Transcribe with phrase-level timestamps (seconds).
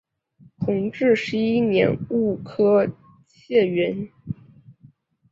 [0.65, 2.87] 弘治十一年戊午科
[3.27, 4.09] 解元。